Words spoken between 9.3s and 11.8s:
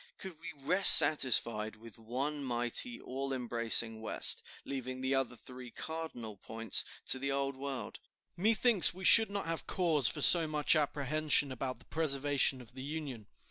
have cause for so much apprehension about